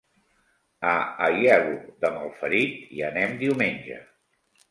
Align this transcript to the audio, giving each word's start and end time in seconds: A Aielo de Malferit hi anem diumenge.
A 0.91 0.93
Aielo 1.25 1.75
de 2.05 2.11
Malferit 2.17 2.81
hi 2.97 3.05
anem 3.11 3.37
diumenge. 3.45 4.01